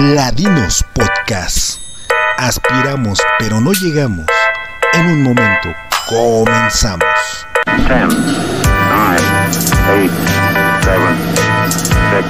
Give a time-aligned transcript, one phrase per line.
[0.00, 1.78] Ladinos Podcast.
[2.38, 4.24] Aspiramos, pero no llegamos.
[4.94, 5.68] En un momento,
[6.08, 7.04] comenzamos.
[7.66, 8.08] 10, 9,
[9.42, 10.10] 8, 7,
[10.80, 10.96] 6,
[11.84, 12.28] 5,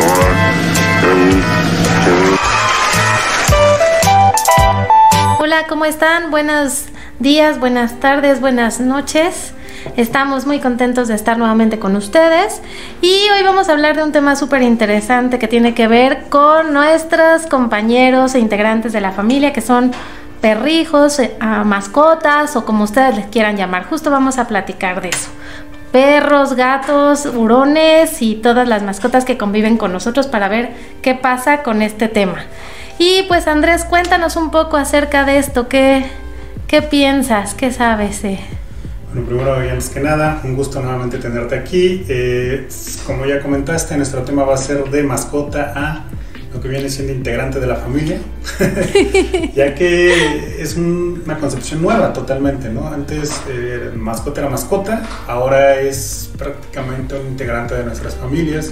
[0.00, 0.24] 4,
[1.00, 1.34] 3,
[2.06, 2.40] 2,
[5.40, 6.30] Hola, ¿cómo están?
[6.30, 6.88] Buenos
[7.20, 9.54] días, buenas tardes, buenas noches.
[9.96, 12.62] Estamos muy contentos de estar nuevamente con ustedes
[13.00, 16.72] y hoy vamos a hablar de un tema súper interesante que tiene que ver con
[16.72, 19.92] nuestros compañeros e integrantes de la familia que son
[20.40, 23.84] perrijos, eh, ah, mascotas o como ustedes les quieran llamar.
[23.84, 25.30] Justo vamos a platicar de eso.
[25.92, 31.62] Perros, gatos, hurones y todas las mascotas que conviven con nosotros para ver qué pasa
[31.62, 32.44] con este tema.
[32.98, 35.68] Y pues Andrés, cuéntanos un poco acerca de esto.
[35.68, 36.06] ¿Qué,
[36.66, 37.54] qué piensas?
[37.54, 38.22] ¿Qué sabes?
[39.12, 42.04] Bueno, primero y antes que nada, un gusto nuevamente tenerte aquí.
[42.08, 42.66] Eh,
[43.06, 46.04] como ya comentaste, nuestro tema va a ser de mascota a
[46.54, 48.18] lo que viene siendo integrante de la familia,
[49.54, 52.88] ya que es un- una concepción nueva totalmente, ¿no?
[52.88, 58.70] Antes eh, mascota era mascota, ahora es prácticamente un integrante de nuestras familias.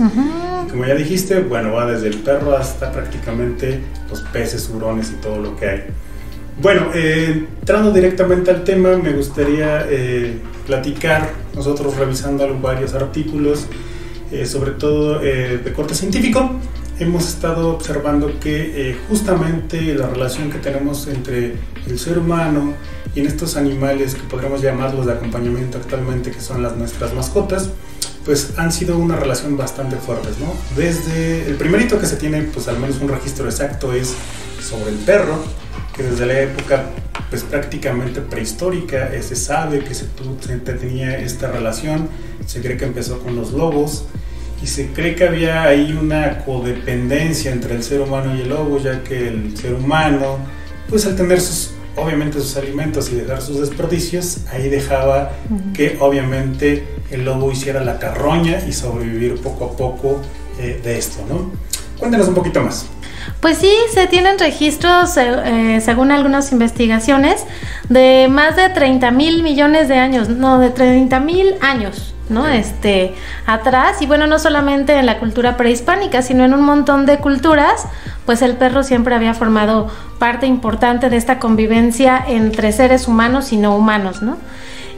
[0.66, 5.14] Y como ya dijiste, bueno, va desde el perro hasta prácticamente los peces, hurones y
[5.14, 5.84] todo lo que hay.
[6.60, 13.64] Bueno, eh, entrando directamente al tema, me gustaría eh, platicar, nosotros revisando varios artículos,
[14.30, 16.50] eh, sobre todo de corte científico,
[16.98, 21.54] hemos estado observando que justamente la relación que tenemos entre
[21.86, 22.74] el ser humano
[23.14, 27.70] y en estos animales que podríamos llamarlos de acompañamiento actualmente, que son las nuestras mascotas,
[28.26, 30.52] pues han sido una relación bastante fuertes, ¿no?
[30.76, 34.14] Desde el primerito que se tiene, pues al menos un registro exacto es
[34.62, 35.42] sobre el perro,
[36.00, 36.84] que desde la época
[37.28, 40.06] pues prácticamente prehistórica eh, se sabe que se,
[40.40, 42.08] se tenía esta relación,
[42.46, 44.06] se cree que empezó con los lobos
[44.62, 48.78] y se cree que había ahí una codependencia entre el ser humano y el lobo,
[48.78, 50.38] ya que el ser humano,
[50.88, 55.32] pues al tener sus, obviamente sus alimentos y dejar sus desperdicios, ahí dejaba
[55.74, 60.20] que obviamente el lobo hiciera la carroña y sobrevivir poco a poco
[60.58, 61.52] eh, de esto, ¿no?
[61.98, 62.86] Cuéntanos un poquito más.
[63.40, 67.46] Pues sí, se tienen registros, eh, según algunas investigaciones,
[67.88, 72.46] de más de 30 mil millones de años, no, de 30 mil años, ¿no?
[72.46, 73.14] Este,
[73.46, 77.86] atrás, y bueno, no solamente en la cultura prehispánica, sino en un montón de culturas,
[78.26, 83.56] pues el perro siempre había formado parte importante de esta convivencia entre seres humanos y
[83.56, 84.36] no humanos, ¿no?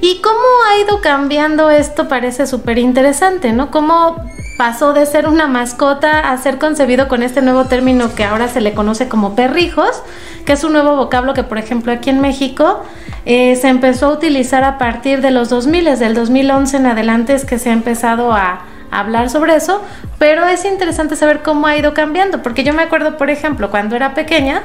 [0.00, 3.70] Y cómo ha ido cambiando esto parece súper interesante, ¿no?
[3.70, 4.16] Cómo
[4.62, 8.60] pasó de ser una mascota a ser concebido con este nuevo término que ahora se
[8.60, 10.04] le conoce como perrijos,
[10.46, 12.84] que es un nuevo vocablo que, por ejemplo, aquí en México
[13.26, 17.34] eh, se empezó a utilizar a partir de los 2000, desde el 2011 en adelante
[17.34, 18.60] es que se ha empezado a
[18.92, 19.82] hablar sobre eso,
[20.20, 23.96] pero es interesante saber cómo ha ido cambiando, porque yo me acuerdo, por ejemplo, cuando
[23.96, 24.62] era pequeña,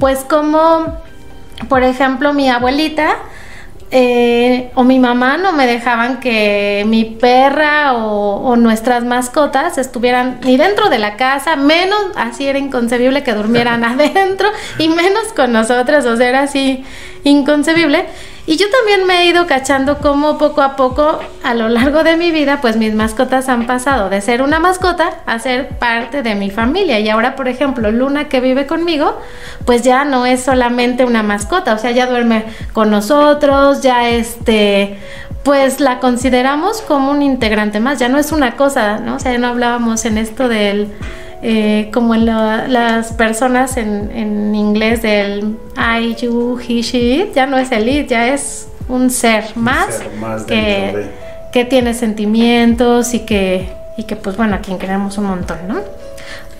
[0.00, 0.96] pues como,
[1.68, 3.16] por ejemplo, mi abuelita
[3.90, 10.40] eh, o mi mamá no me dejaban que mi perra o, o nuestras mascotas estuvieran
[10.44, 14.48] ni dentro de la casa, menos, así era inconcebible que durmieran adentro
[14.78, 16.84] y menos con nosotras, o sea, era así
[17.24, 18.06] inconcebible.
[18.48, 22.16] Y yo también me he ido cachando cómo poco a poco a lo largo de
[22.16, 26.36] mi vida, pues mis mascotas han pasado de ser una mascota a ser parte de
[26.36, 27.00] mi familia.
[27.00, 29.18] Y ahora, por ejemplo, Luna que vive conmigo,
[29.64, 34.96] pues ya no es solamente una mascota, o sea, ya duerme con nosotros, ya este,
[35.42, 39.16] pues la consideramos como un integrante más, ya no es una cosa, ¿no?
[39.16, 40.92] O sea, ya no hablábamos en esto del...
[41.42, 47.34] eh, como en la- las personas en, en inglés del I, you, he, she, it,
[47.34, 51.10] ya no es el it, ya es un ser más, ser más que, de-
[51.52, 55.80] que tiene sentimientos y que, y que pues bueno, a quien queremos un montón, ¿no?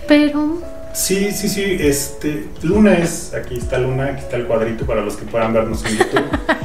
[0.07, 0.57] Pero
[0.93, 5.15] Sí, sí, sí, este, Luna es, aquí está Luna, aquí está el cuadrito para los
[5.15, 6.25] que puedan vernos en YouTube.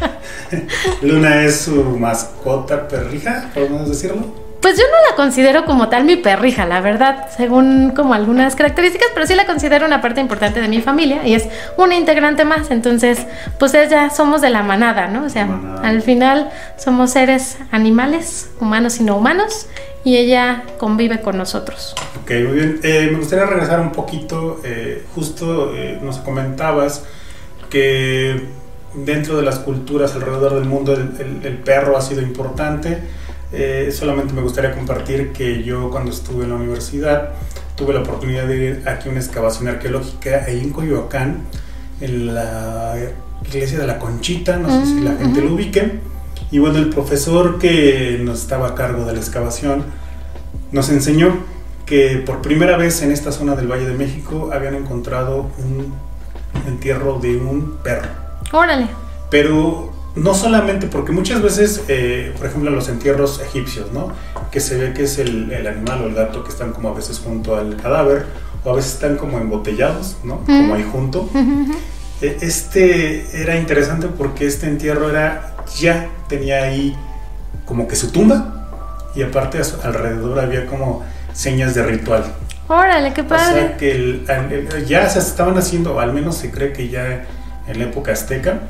[1.03, 4.42] Luna es su mascota perrija, podemos decirlo.
[4.63, 9.09] Pues yo no la considero como tal mi perrija, la verdad, según como algunas características,
[9.13, 12.71] pero sí la considero una parte importante de mi familia y es una integrante más,
[12.71, 13.27] entonces
[13.59, 15.25] pues ella somos de la manada, ¿no?
[15.25, 15.89] O sea, Manada.
[15.89, 19.67] al final somos seres animales, humanos y no humanos,
[20.05, 21.95] y ella convive con nosotros.
[22.23, 22.81] Ok, muy bien.
[22.85, 27.05] Eh, me gustaría regresar un poquito, eh, justo eh, nos comentabas
[27.69, 28.47] que
[28.95, 32.99] dentro de las culturas alrededor del mundo el, el- el perro ha sido importante.
[33.53, 37.31] Eh, solamente me gustaría compartir que yo cuando estuve en la universidad
[37.77, 41.43] tuve la oportunidad de ir aquí a una excavación arqueológica ahí en Coyoacán,
[42.01, 42.95] en la
[43.47, 45.49] iglesia de la Conchita, no sé si la Mm, gente ujú.
[45.49, 46.01] lo ubique.
[46.51, 49.85] Y bueno, el profesor que nos estaba a cargo de la excavación
[50.71, 51.35] nos enseñó
[51.87, 55.93] que por primera vez en esta zona del Valle de México habían encontrado un
[56.67, 58.09] entierro de un perro.
[58.53, 58.87] Órale.
[59.31, 64.13] Pero no solamente porque muchas veces, eh, por ejemplo, los entierros egipcios, ¿no?
[64.51, 66.95] Que se ve que es el, el animal o el gato que están como a
[66.95, 68.27] veces junto al cadáver
[68.65, 70.41] o a veces están como embotellados, ¿no?
[70.45, 71.29] Como ahí junto.
[72.21, 76.95] Eh, Este era interesante porque este entierro era ya tenía ahí
[77.65, 78.69] como que su tumba
[79.15, 82.25] y aparte a su alrededor había como señas de ritual.
[82.69, 83.61] Órale, qué O padre.
[83.61, 87.25] sea que el- el- ya se estaban haciendo, o al menos se cree que ya
[87.67, 88.61] en la época azteca,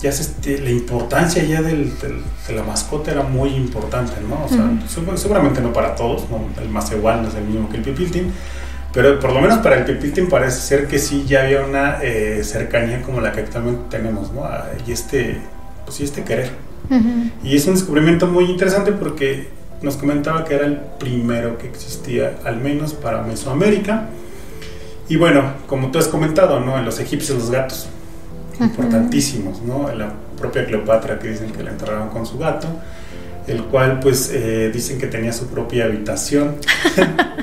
[0.00, 4.44] ya se, este, la importancia ya del, del- de la mascota era muy importante, ¿no?
[4.44, 6.48] O sea, segu- seguramente no para todos, ¿no?
[6.62, 8.32] el macehual no es el mismo que el pipiltín,
[8.92, 12.42] pero por lo menos para el pipiltín parece ser que sí ya había una eh,
[12.44, 14.44] cercanía como la que actualmente tenemos, ¿no?
[14.44, 15.38] Ah, Y este,
[15.84, 16.50] pues y este querer.
[16.90, 17.30] Ujú.
[17.42, 19.48] Y es un descubrimiento muy interesante porque
[19.82, 24.08] nos comentaba que era el primero que existía, al menos para Mesoamérica.
[25.08, 26.78] Y bueno, como tú has comentado, ¿no?
[26.78, 27.88] En los egipcios los gatos,
[28.60, 29.92] importantísimos, ¿no?
[29.94, 32.68] La propia Cleopatra que dicen que la enterraron con su gato,
[33.46, 36.56] el cual pues eh, dicen que tenía su propia habitación.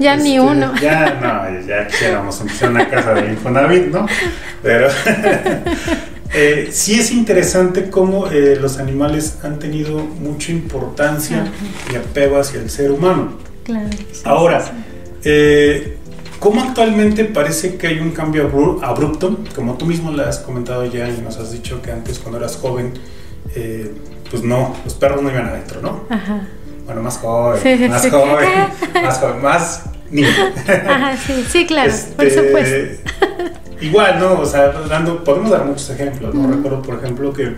[0.00, 0.72] Ya ni Este, uno.
[0.80, 4.06] Ya, no, ya quisiéramos empezar una casa de Infonavit, ¿no?
[4.62, 4.88] Pero
[6.34, 11.46] eh, sí es interesante cómo eh, los animales han tenido mucha importancia
[11.92, 13.38] y apego hacia el ser humano.
[13.64, 13.88] Claro.
[14.24, 14.64] Ahora,
[15.22, 15.98] eh,
[16.40, 19.38] ¿cómo actualmente parece que hay un cambio abru- abrupto?
[19.54, 22.56] Como tú mismo lo has comentado ya y nos has dicho que antes cuando eras
[22.56, 22.94] joven,
[23.54, 23.92] eh,
[24.30, 26.04] pues no, los perros no iban adentro, ¿no?
[26.08, 26.48] Ajá.
[26.86, 28.10] Bueno, más joven, Sí, más sí.
[28.10, 28.48] joven,
[29.04, 30.28] más joven, más niño.
[30.88, 33.10] Ajá, sí, sí, claro, por Este, supuesto.
[33.80, 34.40] Igual, ¿no?
[34.40, 36.50] O sea, dando, podemos dar muchos ejemplos, ¿no?
[36.50, 37.54] Recuerdo, por ejemplo, que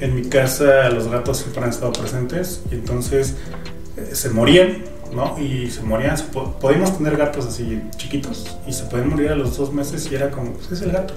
[0.00, 3.34] en mi casa los gatos siempre han estado presentes y entonces
[3.98, 4.78] eh, se morían,
[5.14, 5.38] ¿no?
[5.38, 9.34] Y se morían, se po- podíamos tener gatos así chiquitos y se pueden morir a
[9.34, 11.14] los dos meses y era como, pues es el gato,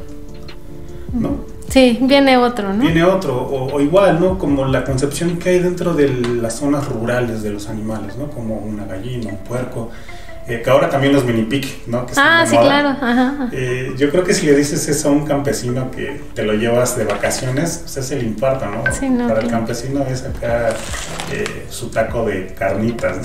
[1.14, 1.52] ¿no?
[1.70, 2.84] Sí, viene otro, ¿no?
[2.84, 4.38] Viene otro, o, o igual, ¿no?
[4.38, 8.30] Como la concepción que hay dentro de las zonas rurales de los animales, ¿no?
[8.30, 9.90] Como una gallina, un puerco,
[10.48, 12.06] eh, que ahora también los mini pig, ¿no?
[12.06, 12.66] Que Ah, sí, moda.
[12.66, 12.90] claro.
[13.02, 13.50] Ajá.
[13.52, 16.98] Eh, yo creo que si le dices eso a un campesino que te lo llevas
[16.98, 18.84] de vacaciones, pues es el infarto, ¿no?
[18.92, 20.70] Sí, no, Para el campesino es acá
[21.32, 23.24] eh, su taco de carnitas, ¿no?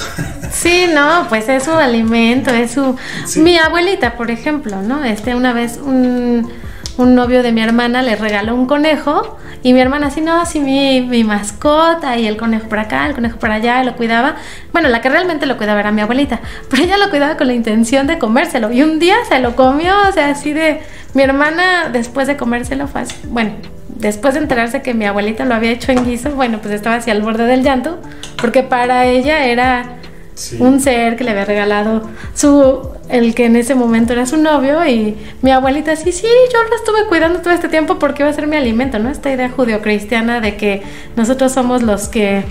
[0.52, 2.96] Sí, no, pues es su alimento, es su...
[3.26, 3.40] Sí.
[3.40, 5.04] Mi abuelita, por ejemplo, ¿no?
[5.04, 6.50] Este, una vez un,
[6.98, 10.60] un novio de mi hermana le regaló un conejo y mi hermana así, no, así
[10.60, 14.36] mi, mi mascota y el conejo por acá, el conejo por allá, y lo cuidaba.
[14.72, 17.54] Bueno, la que realmente lo cuidaba era mi abuelita, pero ella lo cuidaba con la
[17.54, 20.80] intención de comérselo y un día se lo comió, o sea, así de...
[21.14, 23.52] Mi hermana después de comérselo fue así, bueno,
[23.88, 27.10] después de enterarse que mi abuelita lo había hecho en guiso, bueno, pues estaba así
[27.10, 27.98] al borde del llanto,
[28.36, 29.94] porque para ella era
[30.34, 30.56] Sí.
[30.60, 34.86] un ser que le había regalado su el que en ese momento era su novio
[34.86, 38.34] y mi abuelita sí, sí, yo lo estuve cuidando todo este tiempo porque iba a
[38.34, 39.10] ser mi alimento, ¿no?
[39.10, 40.82] Esta idea judeocristiana de que
[41.16, 42.44] nosotros somos los que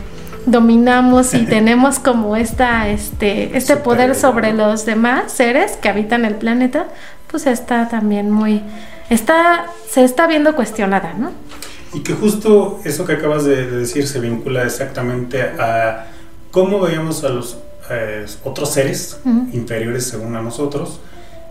[0.45, 6.35] dominamos y tenemos como esta este este poder sobre los demás seres que habitan el
[6.35, 6.87] planeta,
[7.29, 8.63] pues está también muy
[9.09, 11.31] está se está viendo cuestionada, ¿no?
[11.93, 16.07] Y que justo eso que acabas de, de decir se vincula exactamente a
[16.51, 17.57] cómo veíamos a los
[17.89, 19.49] eh, otros seres Ujú.
[19.53, 20.99] inferiores según a nosotros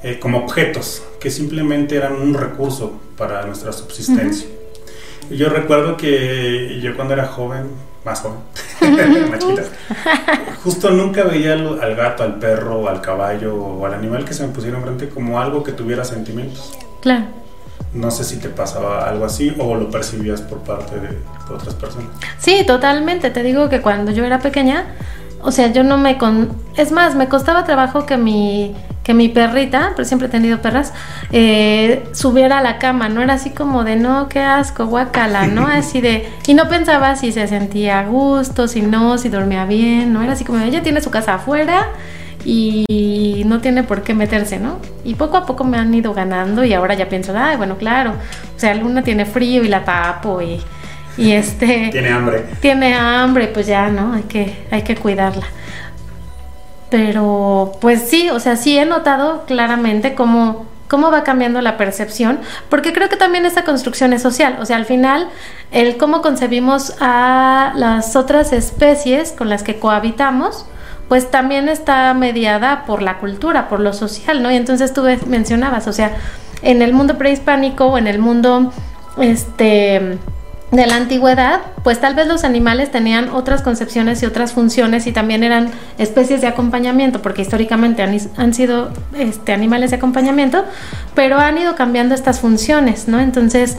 [0.02, 4.46] eh, como objetos que simplemente eran un recurso para nuestra subsistencia.
[5.30, 7.66] Yo recuerdo que yo cuando era joven,
[8.04, 8.38] más joven,
[9.30, 9.62] más chiquita,
[10.62, 14.46] justo nunca veía al, al gato, al perro, al caballo o al animal que se
[14.46, 16.76] me pusiera enfrente como algo que tuviera sentimientos.
[17.00, 17.24] Claro.
[17.92, 21.74] No sé si te pasaba algo así o lo percibías por parte de, de otras
[21.74, 22.08] personas.
[22.38, 23.30] Sí, totalmente.
[23.30, 24.94] Te digo que cuando yo era pequeña,
[25.46, 26.50] o sea, yo no me con...
[26.76, 28.74] Es más, me costaba trabajo que mi,
[29.04, 30.92] que mi perrita, pero siempre he tenido perras,
[31.30, 33.08] eh, subiera a la cama.
[33.08, 35.66] No era así como de, no, qué asco, guacala, ¿no?
[35.68, 36.28] Así de...
[36.48, 40.20] Y no pensaba si se sentía a gusto, si no, si dormía bien, ¿no?
[40.20, 41.90] Era así como, ella tiene su casa afuera
[42.44, 44.78] y no tiene por qué meterse, ¿no?
[45.04, 48.12] Y poco a poco me han ido ganando y ahora ya pienso, ay, bueno, claro,
[48.12, 50.60] o sea, alguna tiene frío y la tapo y,
[51.22, 52.44] y este Tiene hambre.
[52.60, 54.14] tiene hambre, pues ya, ¿no?
[54.14, 55.46] Hay que, hay que cuidarla.
[56.90, 62.38] Pero, pues sí, o sea, sí he notado claramente cómo, cómo va cambiando la percepción,
[62.68, 64.56] porque creo que también esa construcción es social.
[64.60, 65.28] O sea, al final,
[65.72, 70.66] el cómo concebimos a las otras especies con las que cohabitamos,
[71.08, 74.50] pues también está mediada por la cultura, por lo social, ¿no?
[74.50, 76.12] Y entonces tú mencionabas, o sea,
[76.62, 78.72] en el mundo prehispánico o en el mundo,
[79.18, 80.18] este
[80.76, 85.12] de la antigüedad, pues tal vez los animales tenían otras concepciones y otras funciones y
[85.12, 90.64] también eran especies de acompañamiento, porque históricamente han, sido este, animales de acompañamiento,
[91.14, 93.20] pero han ido cambiando estas funciones, ¿no?
[93.20, 93.76] Entonces,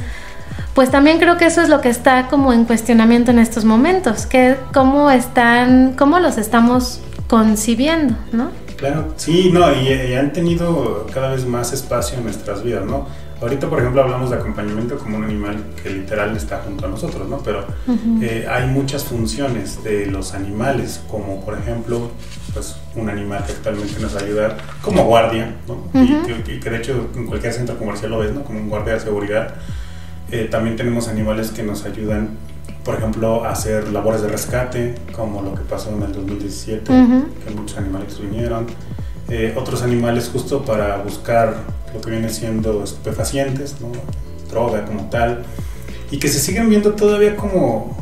[0.74, 4.26] pues también creo que eso es lo que está como en cuestionamiento en estos momentos,
[4.26, 8.52] que cómo están, cómo los estamos concibiendo, ¿no?
[8.76, 13.08] Claro, sí, no, y han tenido cada vez más espacio en nuestras vidas, ¿no?
[13.40, 17.30] Ahorita, por ejemplo, hablamos de acompañamiento como un animal que literal está junto a nosotros,
[17.30, 17.38] ¿no?
[17.40, 17.66] Pero
[18.22, 22.10] eh, hay muchas funciones de los animales, como por ejemplo,
[22.54, 25.88] pues un animal que actualmente nos ayuda como guardia, ¿no?
[26.02, 28.44] y, que de hecho en cualquier centro comercial lo ves, ¿no?
[28.44, 29.54] Como un guardia de seguridad.
[30.32, 32.38] Eh, también tenemos animales que nos ayudan,
[32.84, 37.54] por ejemplo, a hacer labores de rescate, como lo que pasó en el 2017, que
[37.56, 38.66] muchos animales vinieron.
[39.30, 41.54] Eh, otros animales justo para buscar
[41.98, 43.90] lo que viene siendo estupefacientes, ¿no?
[44.50, 45.44] droga como tal,
[46.12, 47.98] y que se siguen viendo todavía como,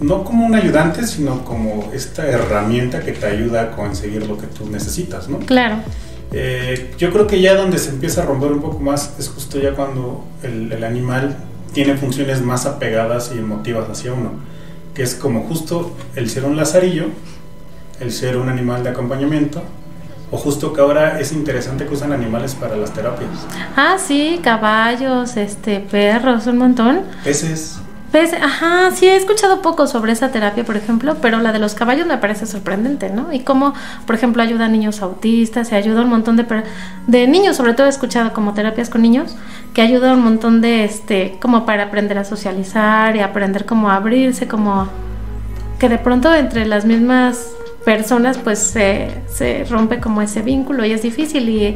[0.00, 4.46] no como un ayudante, sino como esta herramienta que te ayuda a conseguir lo que
[4.46, 5.40] tú necesitas, ¿no?
[5.40, 5.76] Claro.
[6.32, 9.58] Eh, yo creo que ya donde se empieza a romper un poco más es justo
[9.58, 11.36] ya cuando el, el animal
[11.74, 14.30] tiene funciones más apegadas y emotivas hacia uno,
[14.94, 17.06] que es como justo el ser un lazarillo,
[17.98, 19.62] el ser un animal de acompañamiento,
[20.30, 23.30] o justo que ahora es interesante que usan animales para las terapias.
[23.76, 27.02] Ah, sí, caballos, este, perros, un montón.
[27.24, 27.80] Peces.
[28.12, 31.74] Peces, ajá, sí he escuchado poco sobre esa terapia, por ejemplo, pero la de los
[31.74, 33.32] caballos me parece sorprendente, ¿no?
[33.32, 33.72] Y cómo,
[34.04, 36.44] por ejemplo, ayuda a niños autistas, y ayuda a un montón de,
[37.06, 39.36] de niños, sobre todo he escuchado como terapias con niños,
[39.74, 43.90] que ayuda a un montón de, este, como para aprender a socializar y aprender cómo
[43.90, 44.88] abrirse, como
[45.78, 47.52] que de pronto entre las mismas
[47.84, 51.74] personas pues se, se rompe como ese vínculo y es difícil y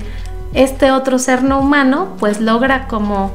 [0.53, 3.33] este otro ser no humano pues logra como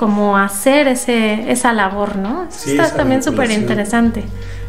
[0.00, 2.46] como hacer ese, esa labor, ¿no?
[2.48, 4.24] Sí, Está también súper interesante.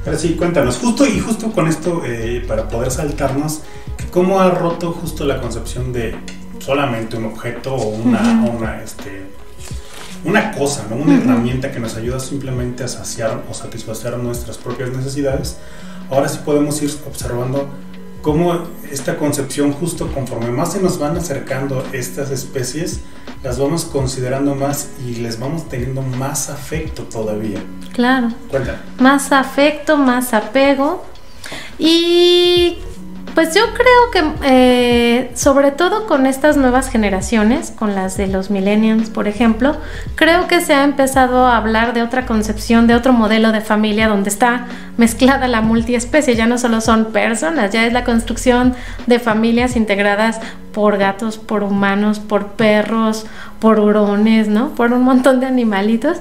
[0.06, 3.62] Ahora sí, cuéntanos, justo y justo con esto, eh, para poder saltarnos,
[4.12, 6.18] ¿cómo ha roto justo la concepción de
[6.60, 9.28] solamente un objeto o una, una, este,
[10.26, 10.98] una cosa, ¿no?
[10.98, 15.60] una herramienta que nos ayuda simplemente a saciar o satisfacer nuestras propias necesidades?
[16.12, 17.70] Ahora sí podemos ir observando
[18.22, 23.00] cómo esta concepción justo conforme más se nos van acercando estas especies,
[23.44, 27.60] las vamos considerando más y les vamos teniendo más afecto todavía.
[27.94, 28.34] Claro.
[28.50, 28.78] Cuéntame.
[29.00, 31.06] Más afecto, más apego.
[31.80, 32.80] Y
[33.34, 38.50] pues yo creo que eh, sobre todo con estas nuevas generaciones, con las de los
[38.50, 39.78] millennials, por ejemplo,
[40.16, 44.08] creo que se ha empezado a hablar de otra concepción, de otro modelo de familia
[44.08, 46.36] donde está mezclada la multiespecie.
[46.36, 48.76] Ya no solo son personas, ya es la construcción
[49.08, 50.40] de familias integradas
[50.74, 53.26] por gatos, por humanos, por perros,
[53.60, 54.70] por hurones, ¿no?
[54.70, 56.18] Por un montón de animalitos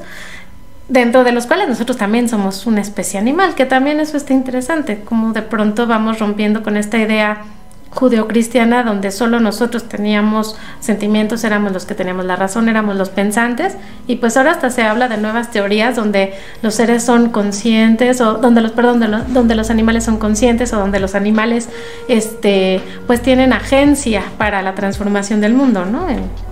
[0.91, 5.01] dentro de los cuales nosotros también somos una especie animal, que también eso está interesante,
[5.05, 7.43] como de pronto vamos rompiendo con esta idea
[7.91, 13.77] judeocristiana donde solo nosotros teníamos sentimientos, éramos los que teníamos la razón, éramos los pensantes
[14.07, 16.33] y pues ahora hasta se habla de nuevas teorías donde
[16.63, 20.73] los seres son conscientes o donde los perdón, de lo- donde los animales son conscientes
[20.73, 21.69] o donde los animales
[22.09, 26.07] este pues tienen agencia para la transformación del mundo, ¿no?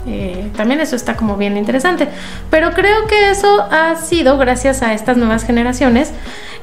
[0.07, 2.09] Eh, también eso está como bien interesante,
[2.50, 6.12] pero creo que eso ha sido gracias a estas nuevas generaciones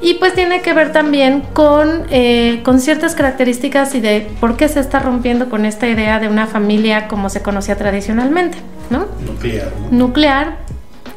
[0.02, 4.68] y pues tiene que ver también con, eh, con ciertas características y de por qué
[4.68, 8.58] se está rompiendo con esta idea de una familia como se conocía tradicionalmente,
[8.90, 9.06] ¿no?
[9.26, 9.98] Nuclear, ¿no?
[9.98, 10.58] Nuclear,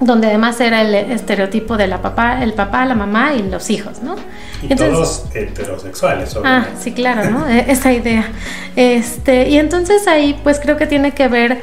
[0.00, 4.00] donde además era el estereotipo de la papá, el papá, la mamá y los hijos,
[4.02, 4.14] ¿no?
[4.62, 6.70] Y todos heterosexuales, Ah, obviamente.
[6.82, 7.48] sí, claro, ¿no?
[7.48, 8.24] E- Esa idea.
[8.76, 11.62] Este, y entonces ahí pues creo que tiene que ver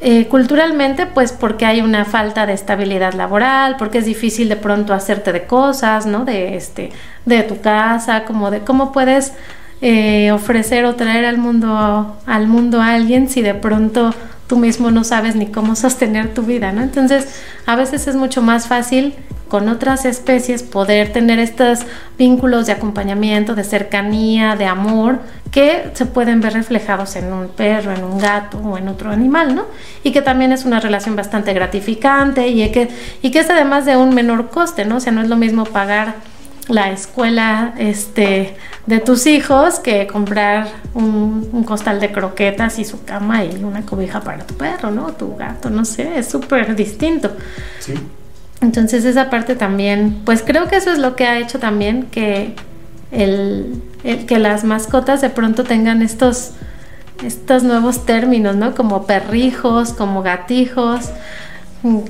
[0.00, 4.94] eh, culturalmente pues porque hay una falta de estabilidad laboral, porque es difícil de pronto
[4.94, 6.24] hacerte de cosas, ¿no?
[6.24, 6.90] De este,
[7.24, 9.32] de tu casa, como de cómo puedes
[9.80, 14.14] eh, ofrecer o traer al mundo al mundo a alguien si de pronto
[14.48, 16.82] tú mismo no sabes ni cómo sostener tu vida, ¿no?
[16.82, 17.28] Entonces,
[17.66, 19.14] a veces es mucho más fácil
[19.48, 21.80] con otras especies poder tener estos
[22.18, 27.92] vínculos de acompañamiento, de cercanía, de amor, que se pueden ver reflejados en un perro,
[27.92, 29.64] en un gato o en otro animal, ¿no?
[30.02, 32.88] Y que también es una relación bastante gratificante y que,
[33.22, 34.96] y que es además de un menor coste, ¿no?
[34.96, 36.16] O sea, no es lo mismo pagar
[36.68, 38.56] la escuela este,
[38.86, 43.82] de tus hijos que comprar un, un costal de croquetas y su cama y una
[43.82, 45.12] cobija para tu perro, ¿no?
[45.12, 47.30] Tu gato, no sé, es súper distinto.
[47.78, 47.94] Sí.
[48.60, 52.54] Entonces esa parte también, pues creo que eso es lo que ha hecho también que,
[53.12, 56.52] el, el que las mascotas de pronto tengan estos,
[57.24, 58.74] estos nuevos términos, ¿no?
[58.74, 61.10] Como perrijos, como gatijos,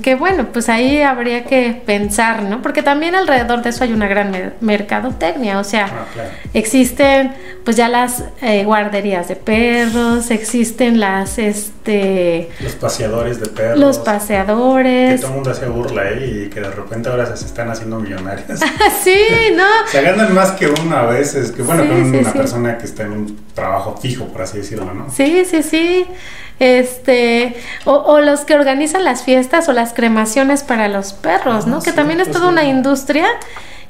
[0.01, 2.61] Que bueno, pues ahí habría que pensar, ¿no?
[2.63, 6.29] Porque también alrededor de eso hay una gran mer- mercadotecnia, o sea, Ah, claro.
[6.55, 7.33] existen
[7.63, 13.77] pues ya las eh, guarderías de perros, existen las, este, Los paseadores de perros.
[13.79, 15.21] los Que paseadores.
[15.21, 16.45] todo el mundo hace burla, ¿eh?
[16.45, 18.59] Y que de repente ahora se están haciendo millonarios.
[19.03, 19.19] sí,
[19.55, 19.65] ¿no?
[19.91, 22.37] Se ganan más que uno a veces, que bueno, Sí, con sí, una sí.
[22.39, 25.11] persona que está en un trabajo fijo, por así decirlo, ¿no?
[25.11, 26.05] Sí, sí, sí.
[26.59, 31.77] Este, o, o los que organizan las fiestas o las cremaciones para los perros, ¿no?
[31.77, 33.27] Ah, que también es toda una industria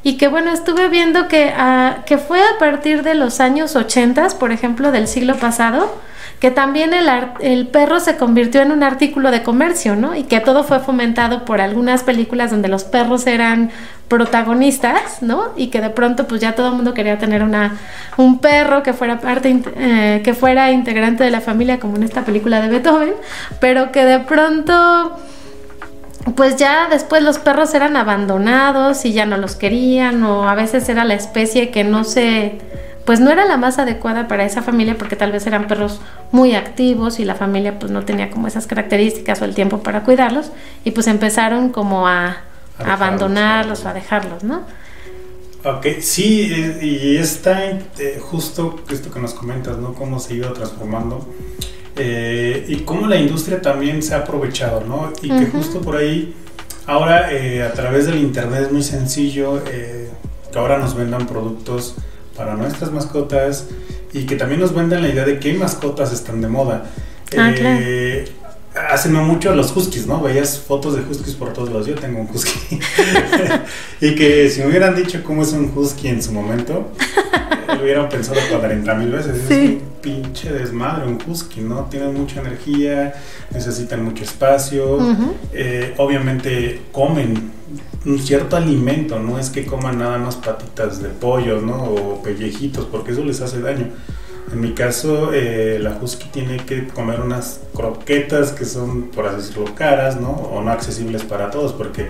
[0.04, 4.28] y que bueno, estuve viendo que, ah, que fue a partir de los años 80,
[4.40, 5.92] por ejemplo, del siglo pasado,
[6.40, 7.08] que también el,
[7.42, 10.16] el perro se convirtió en un artículo de comercio, ¿no?
[10.16, 13.72] Y que todo fue fomentado por algunas películas donde los perros eran
[14.08, 15.50] protagonistas, ¿no?
[15.58, 17.78] Y que de pronto pues ya todo el mundo quería tener una
[18.18, 22.24] un perro que fuera parte eh, que fuera integrante de la familia como en esta
[22.24, 23.14] película de Beethoven,
[23.60, 25.18] pero que de pronto
[26.36, 30.88] pues ya después los perros eran abandonados y ya no los querían o a veces
[30.90, 32.60] era la especie que no se
[33.10, 36.00] pues no era la más adecuada para esa familia porque tal vez eran perros
[36.32, 40.04] muy activos y la familia pues no tenía como esas características o el tiempo para
[40.04, 40.52] cuidarlos
[40.84, 42.38] y pues empezaron como a,
[42.78, 44.62] abandonarlos a- o a dejarlos, ¿no?
[45.66, 49.96] Ok, sí, y está eh, justo esto que nos comentas, ¿no?
[49.96, 51.28] Cómo se ha ido transformando
[51.96, 55.12] eh, y cómo la industria también se ha aprovechado, ¿no?
[55.24, 56.36] Y que justo por ahí,
[56.86, 60.12] ahora eh, a través del internet es muy sencillo eh,
[60.52, 61.96] que ahora nos vendan productos
[62.40, 63.66] para nuestras mascotas
[64.14, 66.86] y que también nos vendan la idea de qué mascotas están de moda.
[67.38, 68.32] Ah, Eh,
[68.92, 70.22] Hace no mucho los huskies, ¿no?
[70.22, 71.88] Veías fotos de huskies por todos lados.
[71.88, 72.80] Yo tengo un husky.
[74.00, 77.82] y que si me hubieran dicho cómo es un husky en su momento, eh, lo
[77.82, 79.42] hubieran pensado 40 mil veces.
[79.48, 79.54] Sí.
[79.54, 81.86] Es un pinche desmadre, un husky, ¿no?
[81.90, 83.16] Tienen mucha energía,
[83.52, 84.96] necesitan mucho espacio.
[84.98, 85.34] Ujú.
[85.52, 87.52] Eh, obviamente comen
[88.06, 91.84] un cierto alimento, no es que coman nada más patitas de pollo, ¿no?
[91.84, 93.88] O pellejitos, porque eso les hace daño.
[94.52, 99.38] En mi caso, eh, la husky tiene que comer unas croquetas que son, por así
[99.38, 100.32] decirlo, caras, ¿no?
[100.32, 102.10] O no accesibles para todos, porque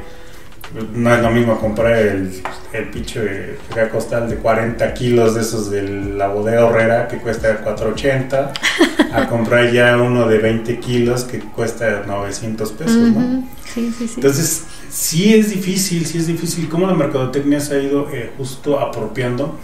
[0.93, 2.31] no es lo mismo comprar el,
[2.73, 3.57] el pinche
[3.91, 8.51] costal de 40 kilos de esos de la bodega horrera que cuesta 4.80
[9.13, 13.19] a comprar ya uno de 20 kilos que cuesta 900 pesos, ¿no?
[13.19, 13.43] Ujú.
[13.65, 14.13] Sí, sí, sí.
[14.17, 18.79] Entonces, sí es difícil, sí es difícil cómo la mercadotecnia se ha ido eh, justo
[18.79, 19.57] apropiando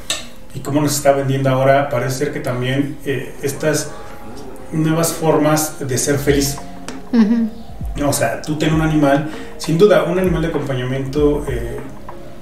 [0.53, 1.89] y cómo nos está vendiendo ahora.
[1.89, 3.91] Parece ser que también eh, estas
[4.71, 6.57] nuevas formas de ser feliz.
[8.05, 11.77] O sea, tú ten un animal, sin duda, un animal de acompañamiento eh,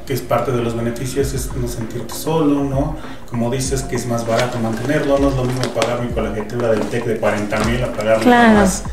[0.06, 2.98] que es parte de los beneficios es no sentirte solo, ¿no?
[3.30, 6.82] Como dices que es más barato mantenerlo, no es lo mismo pagar mi colegiatura del
[6.82, 8.54] TEC de 40 mil a pagar Claro.
[8.60, 8.84] más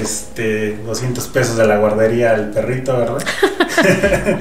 [0.00, 3.22] este, 200 pesos de la guardería al perrito, ¿verdad?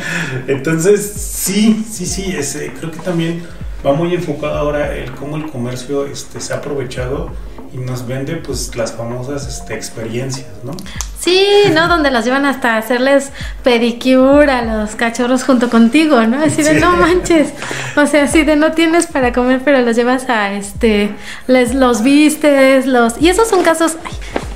[0.47, 3.43] Entonces, sí, sí, sí, ese, creo que también
[3.85, 7.29] va muy enfocado ahora el cómo el comercio este, se ha aprovechado
[7.73, 10.73] y nos vende pues las famosas este, experiencias, ¿no?
[11.19, 11.87] Sí, ¿no?
[11.87, 13.31] Donde los llevan hasta hacerles
[13.63, 16.43] pedicure a los cachorros junto contigo, ¿no?
[16.43, 16.79] Así de Sí.
[16.81, 17.53] no manches.
[17.95, 21.13] O sea, así de no tienes para comer, pero los llevas a este,
[21.47, 23.21] les los vistes, los.
[23.21, 23.97] Y esos son casos.
[24.03, 24.13] Ay,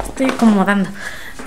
[0.08, 0.90] estoy acomodando.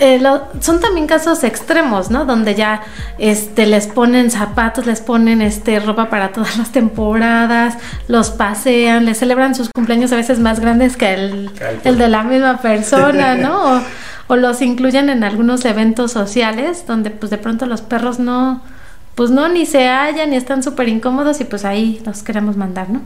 [0.00, 2.24] Eh, lo- son también casos extremos, ¿no?
[2.24, 2.82] Donde ya
[3.18, 9.18] este, les ponen zapatos, les ponen este, ropa para todas las temporadas, los pasean, les
[9.18, 11.50] celebran sus cumpleaños a veces más grandes que el,
[11.84, 13.76] el de la misma persona, ¿no?
[13.78, 13.80] O,
[14.28, 18.62] o los incluyen en algunos eventos sociales donde pues de pronto los perros no,
[19.14, 22.88] pues no, ni se hallan, ni están súper incómodos y pues ahí los queremos mandar,
[22.90, 23.00] ¿no?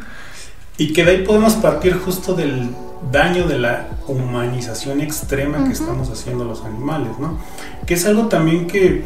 [0.82, 2.70] Y que de ahí podemos partir justo del
[3.12, 7.38] daño de la humanización extrema que estamos haciendo a los animales, ¿no?
[7.86, 9.04] Que es algo también que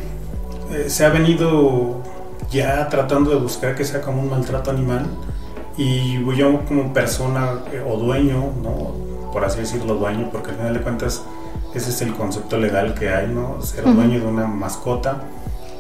[0.73, 2.01] eh, se ha venido
[2.51, 5.05] ya tratando de buscar que sea como un maltrato animal
[5.77, 9.31] y yo como persona eh, o dueño, ¿no?
[9.31, 11.25] Por así decirlo, dueño, porque al final de cuentas
[11.75, 13.61] ese es el concepto legal que hay, ¿no?
[13.61, 15.25] Ser dueño de una mascota.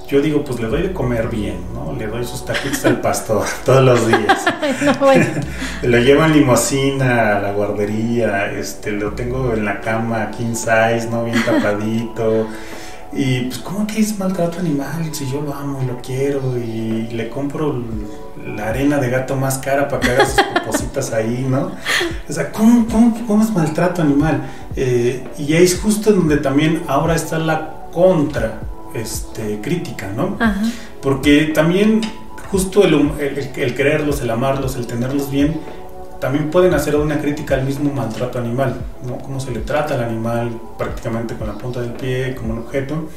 [0.09, 1.92] Yo digo, pues le doy de comer bien, ¿no?
[1.92, 4.45] Le doy sus taquitos al pastor todos los días.
[4.85, 5.27] No, bueno.
[5.83, 11.09] Lo llevo en limosina a la guardería, este, lo tengo en la cama king size,
[11.09, 11.25] ¿no?
[11.25, 12.49] Bien tapadito.
[13.12, 15.09] Y pues, ¿cómo que es maltrato animal?
[15.12, 17.81] Si yo lo amo y lo quiero y le compro
[18.45, 21.73] la arena de gato más cara para que haga sus popositas ahí, ¿no?
[22.29, 24.42] O sea, ¿cómo, cómo, cómo es maltrato animal?
[24.75, 28.61] Eh, y ahí es justo donde también ahora está la contra
[29.01, 30.37] este, crítica, ¿no?
[30.41, 30.63] Ajá.
[31.03, 32.01] Porque también
[32.51, 35.61] justo el, el- el- el quererlos, el amarlos, el tenerlos bien,
[36.21, 39.19] también pueden hacer una crítica al mismo maltrato animal, ¿no?
[39.19, 43.09] Cómo se le trata al animal prácticamente con la punta del pie, como un objeto.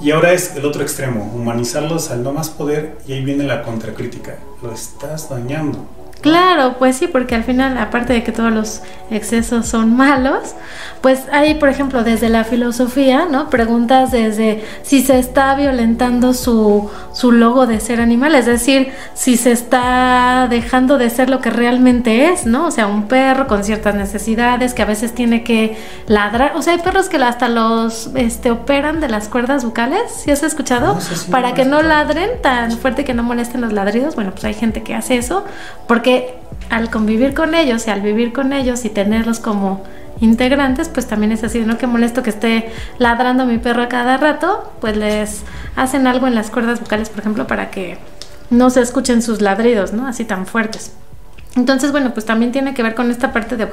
[0.00, 3.62] Y ahora es el otro extremo, humanizarlos al no más poder y ahí viene la
[3.62, 4.36] contracrítica.
[4.62, 5.86] Lo estás dañando.
[6.24, 10.54] Claro, pues sí, porque al final, aparte de que todos los excesos son malos,
[11.02, 13.50] pues hay, por ejemplo, desde la filosofía, ¿no?
[13.50, 19.36] Preguntas desde si se está violentando su, su logo de ser animal, es decir, si
[19.36, 22.68] se está dejando de ser lo que realmente es, ¿no?
[22.68, 26.56] O sea, un perro con ciertas necesidades que a veces tiene que ladrar.
[26.56, 30.42] O sea, hay perros que hasta los este, operan de las cuerdas bucales, ¿sí has
[30.42, 30.94] escuchado?
[30.94, 34.14] No si Para no que no ladren tan fuerte que no molesten los ladridos.
[34.14, 35.44] Bueno, pues hay gente que hace eso,
[35.86, 36.13] porque
[36.70, 39.82] al convivir con ellos y al vivir con ellos y tenerlos como
[40.20, 44.16] integrantes, pues también es así, no que molesto que esté ladrando mi perro a cada
[44.16, 45.42] rato, pues les
[45.76, 47.98] hacen algo en las cuerdas vocales, por ejemplo, para que
[48.50, 50.06] no se escuchen sus ladridos, ¿no?
[50.06, 50.92] Así tan fuertes.
[51.56, 53.68] Entonces, bueno, pues también tiene que ver con esta parte de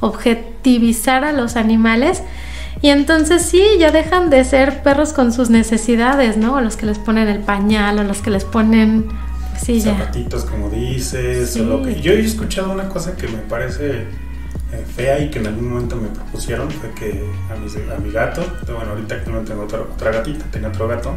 [0.00, 2.22] objetivizar a los animales.
[2.82, 6.54] Y entonces sí, ya dejan de ser perros con sus necesidades, ¿no?
[6.54, 9.06] O los que les ponen el pañal, o los que les ponen...
[9.62, 9.92] Sí, ya.
[9.96, 11.50] Zapatitos, como dices.
[11.50, 11.60] Sí.
[11.60, 14.04] o lo que- Yo he escuchado una cosa que me parece
[14.72, 18.10] eh, fea y que en algún momento me propusieron, fue que a, mis- a mi
[18.10, 21.14] gato, bueno, ahorita actualmente tengo otro- otra gatita, tenía otro gato,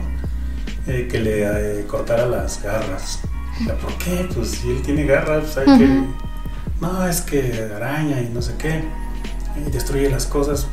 [0.88, 1.43] eh, que le
[1.82, 3.19] eh, cortara las garras.
[3.60, 4.28] O sea, ¿por qué?
[4.34, 6.04] Pues si él tiene garras, pues hay que...
[6.80, 8.84] No, es que araña y no sé qué,
[9.67, 10.67] y destruye las cosas,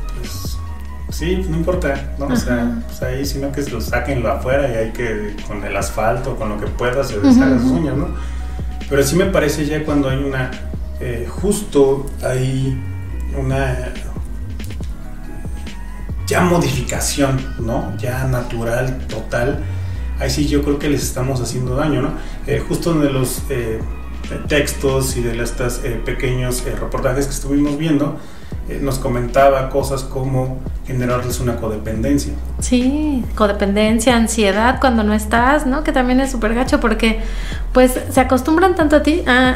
[1.09, 2.27] sí, no importa, ¿no?
[2.27, 6.35] O sea, pues ahí, sino que lo saquenlo afuera y hay que, con el asfalto,
[6.35, 7.61] con lo que pueda, se deshaga Ujú.
[7.61, 8.07] sus uñas, ¿no?
[8.89, 10.51] Pero sí me parece ya cuando hay una,
[10.99, 12.77] eh, justo hay
[13.37, 13.93] una
[16.25, 17.95] ya modificación, ¿no?
[17.97, 19.63] Ya natural, total.
[20.19, 22.11] Ahí sí yo creo que les estamos haciendo daño, ¿no?
[22.47, 23.79] Eh, justo de los eh,
[24.47, 28.19] textos y de estos pequeños reportajes que estuvimos viendo,
[28.69, 32.33] eh, nos comentaba cosas como generarles una codependencia.
[32.59, 35.83] Sí, codependencia, ansiedad cuando no estás, ¿no?
[35.83, 37.19] Que también es súper gacho porque
[37.73, 39.55] pues se acostumbran tanto a ti, a,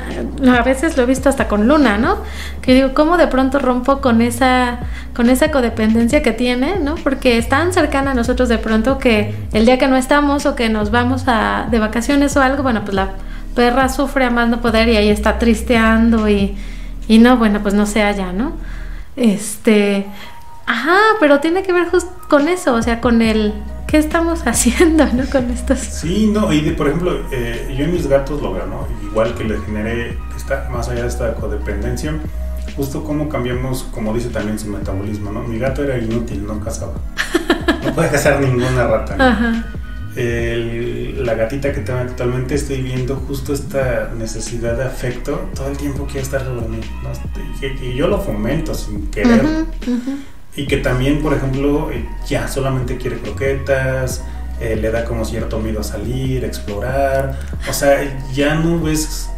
[0.57, 2.17] a veces lo he visto hasta con Luna, ¿no?
[2.61, 4.79] Que digo, ¿cómo de pronto rompo con esa,
[5.15, 6.95] con esa codependencia que tiene, ¿no?
[6.95, 10.55] Porque es tan cercana a nosotros de pronto que el día que no estamos o
[10.55, 13.09] que nos vamos a, de vacaciones o algo, bueno, pues la
[13.55, 16.55] perra sufre a más no poder y ahí está tristeando y,
[17.07, 18.53] y no, bueno, pues no se halla, ¿no?
[19.15, 20.05] Este,
[20.65, 23.53] ajá, pero tiene que ver justo con eso, o sea, con el
[23.87, 25.25] qué estamos haciendo, ¿no?
[25.29, 25.79] Con estos.
[25.79, 28.87] Sí, no, y de, por ejemplo, eh, yo en mis gatos lo veo, ¿no?
[29.03, 32.13] Igual que le generé, esta, más allá de esta codependencia,
[32.75, 35.43] justo cómo cambiamos, como dice también su metabolismo, ¿no?
[35.43, 36.93] Mi gato era inútil, no cazaba.
[37.83, 39.15] No puede cazar ninguna rata.
[39.15, 39.23] ¿no?
[39.23, 39.65] Ajá.
[40.15, 45.77] El- la gatita que tengo actualmente estoy viendo justo esta necesidad de afecto, todo el
[45.77, 47.09] tiempo quiere estar sobre mí, ¿no?
[47.83, 49.41] y, y yo lo fomento sin querer.
[50.55, 54.23] Y que también, por ejemplo, eh, ya solamente quiere croquetas,
[54.59, 57.39] eh, le da como cierto miedo a salir, a explorar.
[57.69, 58.01] O sea,
[58.33, 59.29] ya no ves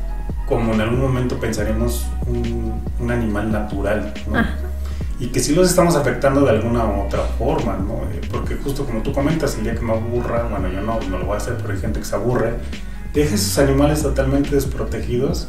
[0.47, 4.43] como en algún momento pensaremos un, un animal natural, ¿no?
[5.19, 8.03] Y que sí los estamos afectando de alguna u otra forma, ¿no?
[8.11, 11.19] Eh, Porque justo como tú comentas, el día que me aburra, bueno, yo no, no
[11.19, 12.55] lo voy a hacer, pero hay gente que se aburre,
[13.13, 15.47] deja esos animales totalmente desprotegidos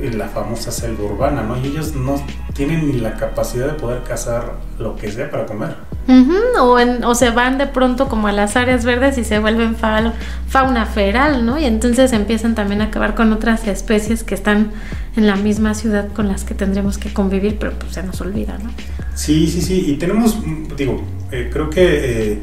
[0.00, 1.56] en la famosa selva urbana, ¿no?
[1.58, 2.22] Y ellos no
[2.60, 5.76] tienen ni la capacidad de poder cazar lo que sea para comer.
[6.06, 9.38] Ujú, o, en- o se van de pronto como a las áreas verdes y se
[9.38, 10.12] vuelven fa-
[10.46, 11.56] fauna feral, ¿no?
[11.58, 14.72] Y entonces empiezan también a acabar con otras especies que están
[15.16, 18.58] en la misma ciudad con las que tendremos que convivir, pero pues se nos olvida,
[18.62, 18.68] ¿no?
[19.14, 19.84] Sí, sí, sí.
[19.86, 20.36] Y tenemos,
[20.76, 22.38] digo, eh, creo que eh,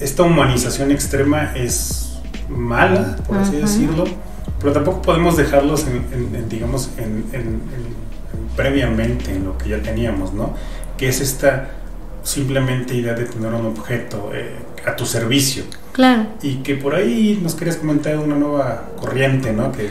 [0.00, 3.60] esta humanización extrema es mala, por así Ujú.
[3.60, 4.04] decirlo,
[4.58, 7.24] pero tampoco podemos dejarlos, en, en- en, digamos, en-
[8.60, 10.54] previamente en lo que ya teníamos, ¿no?
[10.98, 11.68] Que es esta
[12.22, 14.54] simplemente idea de tener un objeto eh,
[14.86, 15.64] a tu servicio.
[15.92, 16.26] Claro.
[16.42, 19.72] Y que por ahí nos querías comentar una nueva corriente, ¿no?
[19.72, 19.90] Que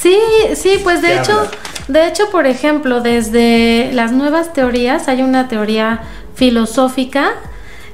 [0.00, 0.16] Sí,
[0.54, 1.50] sí, pues de ¿Qué hecho, habla?
[1.88, 6.02] de hecho, por ejemplo, desde las nuevas teorías hay una teoría
[6.34, 7.30] filosófica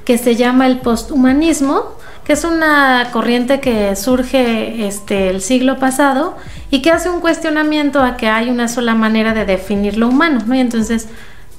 [0.05, 1.93] que se llama el posthumanismo,
[2.25, 6.35] que es una corriente que surge este el siglo pasado
[6.71, 10.41] y que hace un cuestionamiento a que hay una sola manera de definir lo humano,
[10.45, 10.55] ¿no?
[10.55, 11.09] Y entonces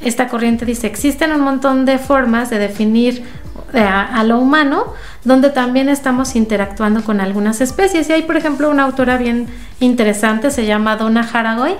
[0.00, 3.22] esta corriente dice, existen un montón de formas de definir
[3.74, 8.08] eh, a, a lo humano, donde también estamos interactuando con algunas especies.
[8.08, 9.46] Y hay, por ejemplo, una autora bien
[9.78, 11.76] interesante, se llama Donna Haraway,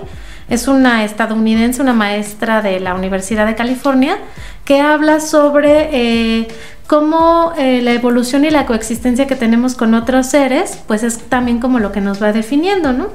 [0.49, 4.17] es una estadounidense, una maestra de la Universidad de California,
[4.65, 6.47] que habla sobre eh,
[6.87, 11.59] cómo eh, la evolución y la coexistencia que tenemos con otros seres, pues es también
[11.59, 13.09] como lo que nos va definiendo, ¿no?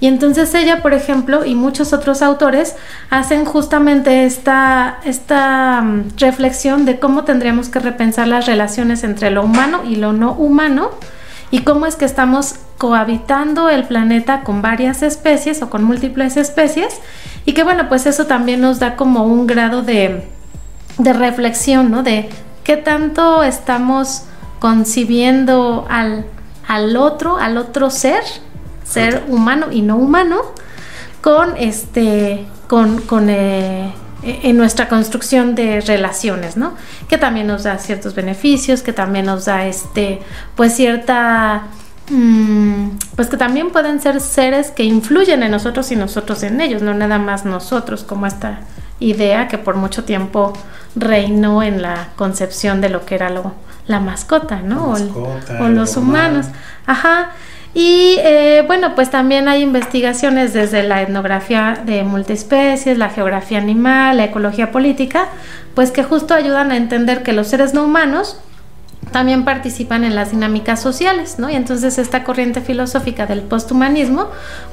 [0.00, 2.74] Y entonces ella, por ejemplo, y muchos otros autores
[3.10, 9.44] hacen justamente esta, esta mm, reflexión de cómo tendríamos que repensar las relaciones entre lo
[9.44, 10.90] humano y lo no humano
[11.50, 16.98] y cómo es que estamos cohabitando el planeta con varias especies o con múltiples especies
[17.44, 20.24] y que bueno, pues eso también nos da como un grado de,
[20.98, 22.02] de reflexión, ¿no?
[22.02, 22.28] De
[22.64, 24.22] qué tanto estamos
[24.58, 26.26] concibiendo al,
[26.68, 28.22] al otro, al otro ser,
[28.84, 30.42] ser humano y no humano,
[31.20, 36.74] con este, con, con eh, en nuestra construcción de relaciones, ¿no?
[37.08, 40.20] Que también nos da ciertos beneficios, que también nos da este,
[40.56, 41.64] pues cierta
[42.10, 46.82] mm, pues que también pueden ser seres que influyen en nosotros y nosotros en ellos,
[46.82, 48.60] no nada más nosotros, como esta
[49.00, 50.52] idea que por mucho tiempo
[50.94, 53.54] reinó en la concepción de lo que era lo,
[53.86, 54.94] la mascota, ¿no?
[54.94, 56.46] o, los humanos.
[56.86, 57.32] Ajá.
[57.72, 64.16] Y eh, bueno, pues también hay investigaciones desde la etnografía de multiespecies, la geografía animal,
[64.16, 65.28] la ecología política,
[65.74, 68.40] pues que justo ayudan a entender que los seres no humanos
[69.12, 71.50] también participan en las dinámicas sociales, ¿no?
[71.50, 74.28] Y entonces esta corriente filosófica del posthumanismo,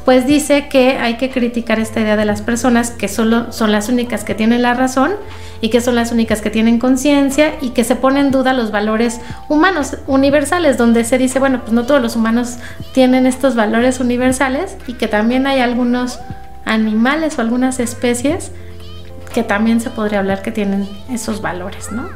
[0.06, 3.90] pues dice que hay que criticar esta idea de las personas que solo son las
[3.90, 5.14] únicas que tienen la razón
[5.60, 8.72] y que son las únicas que tienen conciencia y que se ponen en duda los
[8.72, 12.58] valores humanos universales, donde se dice, bueno, pues no todos los humanos
[12.94, 16.20] tienen estos valores universales y que también hay algunos
[16.66, 18.52] animales o algunas especies
[19.34, 22.10] que también se podría hablar que tienen esos valores, ¿no?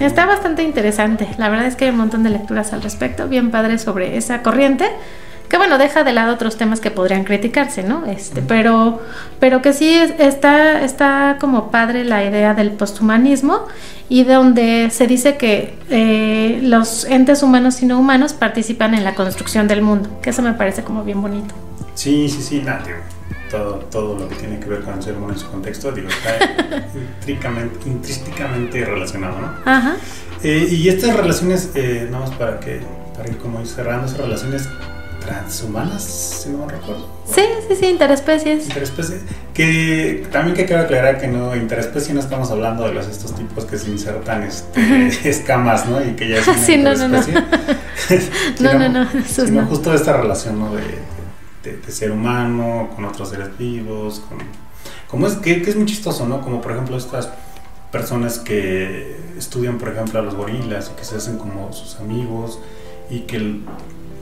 [0.00, 1.28] Está bastante interesante.
[1.38, 4.42] La verdad es que hay un montón de lecturas al respecto, bien padre sobre esa
[4.42, 4.88] corriente.
[5.48, 8.04] Que bueno, deja de lado otros temas que podrían criticarse, ¿no?
[8.04, 9.00] Este, pero,
[9.40, 13.64] pero que sí está, está como padre la idea del posthumanismo
[14.10, 19.14] y donde se dice que eh, los entes humanos y no humanos participan en la
[19.14, 21.54] construcción del mundo, que eso me parece como bien bonito.
[21.94, 22.82] Sí, sí, sí, nada,
[23.50, 26.08] todo, todo lo que tiene que ver con el ser humano en su contexto, digo,
[26.08, 26.38] está
[27.86, 29.52] intrínsecamente relacionado, ¿no?
[29.64, 29.96] Ajá.
[30.42, 32.80] Eh, y estas relaciones, eh, nada más para que,
[33.16, 34.68] para ir como ir cerrando, esas relaciones
[35.20, 37.06] transhumanas, si no me recuerdo.
[37.26, 38.64] Sí, sí, sí, interespecies.
[38.66, 39.20] Interespecies.
[39.52, 43.64] Que también que quiero aclarar que no, interespecie no estamos hablando de los estos tipos
[43.64, 46.02] que se insertan este, escamas, ¿no?
[46.02, 47.20] Y que ya es una sí, no, no, no.
[48.60, 50.74] no, no, no, sino justo esta relación, ¿no?
[50.74, 50.82] De,
[51.74, 54.38] de, ser humano, con otros seres vivos, con...
[55.08, 56.40] Como es que, es muy chistoso, ¿no?
[56.40, 57.30] Como por ejemplo estas
[57.90, 62.58] personas que estudian, por ejemplo, a los gorilas y que se hacen como sus amigos
[63.08, 63.60] y que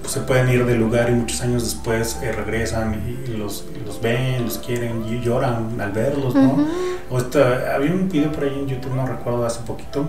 [0.00, 4.00] pues, se pueden ir del lugar y muchos años después eh, regresan y los, los,
[4.00, 6.64] ven, los quieren y lloran al verlos, ¿no?
[7.10, 10.08] o había un video por ahí en YouTube, no recuerdo, hace poquito,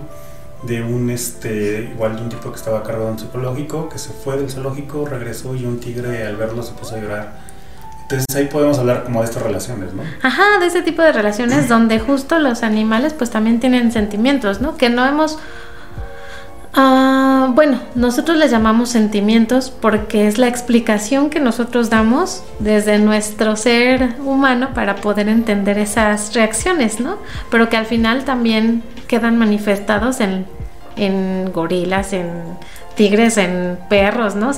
[0.62, 4.36] de un este igual de un tipo que estaba cargado en zoológico que se fue
[4.36, 7.48] del zoológico regresó y un tigre al verlo se puso a llorar
[8.10, 10.02] entonces ahí podemos hablar como de estas relaciones, ¿no?
[10.22, 14.78] Ajá, de ese tipo de relaciones donde justo los animales pues también tienen sentimientos, ¿no?
[14.78, 15.38] Que no hemos...
[17.40, 23.54] Ah, bueno, nosotros les llamamos sentimientos porque es la explicación que nosotros damos desde nuestro
[23.54, 27.16] ser humano para poder entender esas reacciones, ¿no?
[27.48, 30.46] Pero que al final también quedan manifestados en,
[30.96, 32.28] en gorilas, en
[32.96, 34.50] tigres, en perros, ¿no?
[34.50, 34.54] O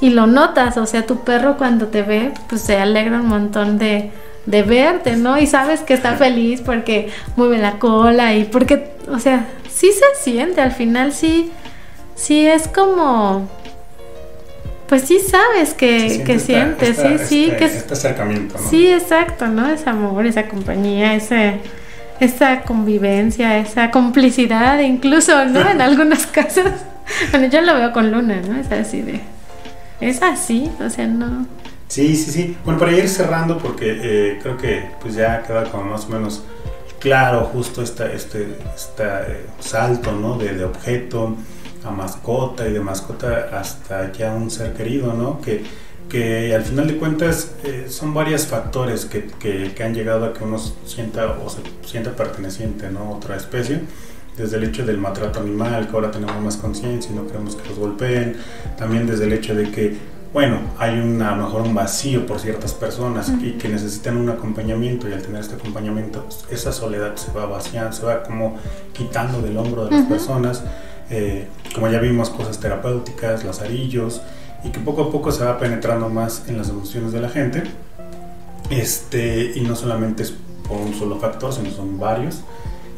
[0.00, 3.78] y lo notas, o sea, tu perro cuando te ve, pues se alegra un montón
[3.78, 4.12] de,
[4.44, 5.38] de verte, ¿no?
[5.38, 10.22] Y sabes que está feliz porque mueve la cola y porque, o sea, sí se
[10.22, 11.50] siente, al final sí,
[12.16, 13.48] sí es como,
[14.88, 18.68] pues sí sabes que, que sientes, sí, sí, este, que este acercamiento, ¿no?
[18.68, 19.68] Sí, exacto, ¿no?
[19.68, 21.60] Ese amor, esa compañía, ese
[22.20, 25.68] esa convivencia, esa complicidad, incluso, ¿no?
[25.68, 26.70] En algunos casos.
[27.30, 28.58] Bueno, yo lo veo con Luna, ¿no?
[28.58, 29.20] Es así de.
[30.00, 31.46] Es así, o sea, no.
[31.88, 32.56] Sí, sí, sí.
[32.64, 36.42] Bueno, para ir cerrando, porque eh, creo que pues ya queda como más o menos
[36.98, 39.04] claro justo esta, este, este
[39.60, 40.36] salto, ¿no?
[40.36, 41.36] De, de, objeto
[41.86, 45.40] a mascota y de mascota hasta ya un ser querido, ¿no?
[45.40, 45.64] Que
[46.08, 50.44] que al final de cuentas eh, son varios factores que, que, han llegado a que
[50.44, 53.00] uno sienta o se sienta perteneciente ¿no?
[53.00, 53.80] a otra especie.
[54.36, 57.68] Desde el hecho del maltrato animal, que ahora tenemos más conciencia y no queremos que
[57.70, 58.36] los golpeen.
[58.76, 59.96] También desde el hecho de que,
[60.34, 64.28] bueno, hay una, a lo mejor un vacío por ciertas personas y que necesitan un
[64.28, 68.58] acompañamiento y al tener este acompañamiento, pues, esa soledad se va vaciando, se va como
[68.92, 70.62] quitando del hombro de las personas.
[71.10, 74.22] Eh, como ya vimos, cosas terapéuticas, lazarillos
[74.64, 77.62] y que poco a poco se va penetrando más en las emociones de la gente.
[78.70, 80.34] Este, y no solamente es
[80.68, 82.40] por un solo factor, sino son varios,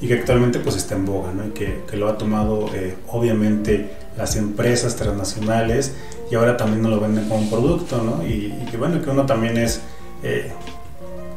[0.01, 1.47] y que actualmente pues está en boga, ¿no?
[1.47, 5.95] y que, que lo ha tomado eh, obviamente las empresas transnacionales
[6.31, 8.27] y ahora también nos lo venden como un producto, ¿no?
[8.27, 9.81] Y, y que bueno, que uno también es...
[10.23, 10.51] eh,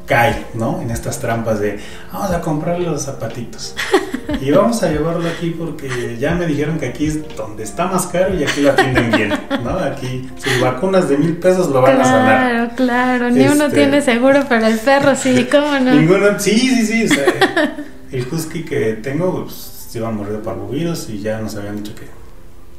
[0.06, 0.82] cae, ¿no?
[0.82, 1.80] En estas trampas de
[2.12, 3.76] vamos a comprarle los zapatitos
[4.42, 8.08] y vamos a llevarlo aquí porque ya me dijeron que aquí es donde está más
[8.08, 9.72] caro y aquí lo atienden bien, ¿no?
[9.78, 12.76] Aquí sus vacunas de mil pesos lo van a sanar.
[12.76, 13.32] Claro, claro.
[13.32, 15.94] Ni uno Este- tiene seguro para el perro, sí, ¿cómo no?
[15.94, 17.04] Ninguno, sí, sí, sí.
[17.06, 17.76] o sea,
[18.12, 19.56] el husky que tengo pues,
[19.90, 22.06] se iba a morir de parvovirus y ya nos habían dicho que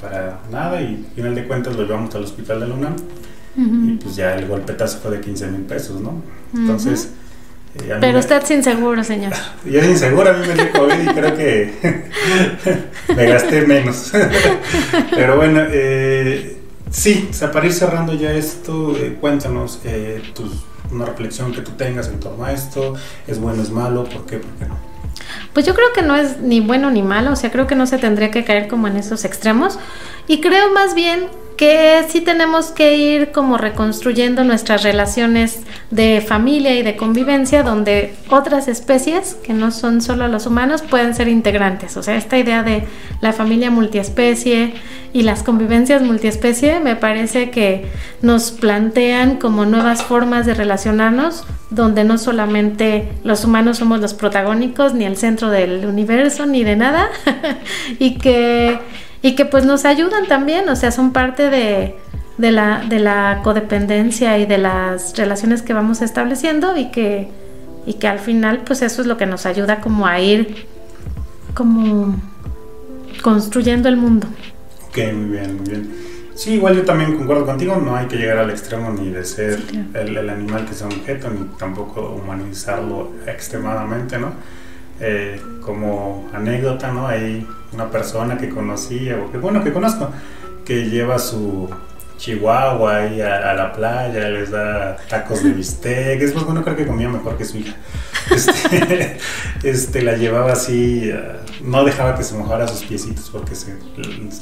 [0.01, 2.97] para nada y al final de cuentas lo llevamos al hospital de la UNAM
[3.57, 6.23] y pues ya el golpetazo fue de 15 mil pesos, ¿no?
[6.55, 7.13] Entonces...
[7.75, 9.33] Pero me- usted sin seguro, señor.
[9.65, 11.73] Yo es inseguro, a mí me dio COVID y creo que
[13.17, 14.13] me gasté menos.
[15.11, 16.59] Pero bueno, eh,
[16.91, 21.63] sí, o sea, para ir cerrando ya esto, eh, cuéntanos eh, tus- una reflexión que
[21.63, 22.95] tú tengas en torno a esto.
[23.27, 24.05] ¿Es bueno, es malo?
[24.05, 24.37] ¿Por qué?
[24.39, 24.77] ¿Por qué no?
[25.55, 27.87] Pues yo creo que no es ni bueno ni malo, o sea, creo que no
[27.87, 29.79] se tendría que caer como en esos extremos.
[30.29, 35.61] Y creo más bien que sí tenemos que ir como reconstruyendo nuestras relaciones
[35.91, 41.15] de familia y de convivencia donde otras especies que no son solo los humanos pueden
[41.15, 41.97] ser integrantes.
[41.97, 42.85] O sea, esta idea de
[43.21, 44.75] la familia multiespecie
[45.13, 47.87] y las convivencias multiespecie me parece que
[48.23, 54.95] nos plantean como nuevas formas de relacionarnos donde no solamente los humanos somos los protagónicos
[54.95, 57.09] ni el centro del universo ni de nada
[57.99, 58.79] y que
[59.23, 61.97] y que pues nos ayudan también, o sea, son parte de,
[62.39, 67.35] de la, de la codependencia y de las relaciones que vamos estableciendo y que,
[67.85, 70.69] y que al final pues eso es lo que nos ayuda como a ir
[71.55, 72.23] como
[73.23, 74.29] construyendo el mundo.
[74.79, 75.95] Ok, muy bien, muy bien.
[76.35, 79.59] Sí, igual yo también concuerdo contigo, no hay que llegar al extremo ni de ser
[79.59, 79.89] Sí, claro.
[79.95, 84.35] el, el animal que sea un objeto, ni tampoco humanizarlo extremadamente, ¿no?
[84.99, 87.07] Eh, como anécdota, ¿no?
[87.07, 90.11] Hay una persona que conocí, o que bueno, que conozco,
[90.65, 91.69] que lleva su
[92.23, 96.77] chihuahua ahí a, a la playa, les da tacos de bistec, es más bueno, creo
[96.77, 97.75] que comía mejor que su hija.
[98.31, 99.19] Este,
[99.65, 101.21] este, la llevaba así, eh,
[101.65, 103.77] no dejaba que se mojara sus piecitos porque se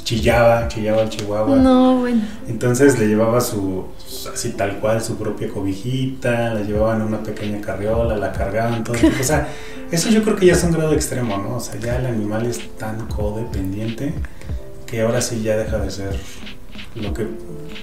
[0.04, 1.56] chillaba, chillaba el chihuahua.
[1.56, 2.20] No, bueno.
[2.48, 3.86] Entonces le llevaba su,
[4.30, 8.96] así tal cual, su propia cobijita, la llevaban en una pequeña carriola, la cargaban, todo.
[9.18, 9.48] O sea,
[9.90, 11.56] eso yo creo que ya es un grado extremo, ¿no?
[11.56, 14.12] O sea, ya el animal es tan codependiente
[14.86, 16.20] que ahora sí ya deja de ser
[16.94, 17.26] lo que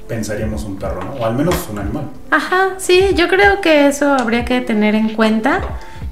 [0.08, 1.12] pensaríamos un perro, ¿no?
[1.14, 2.06] O al menos un animal.
[2.32, 5.62] Ajá, sí, yo creo que eso habría que tener en cuenta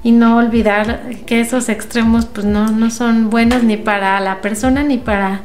[0.02, 4.82] y no olvidar que esos extremos pues no, no son buenos ni para la persona
[4.82, 5.40] ni para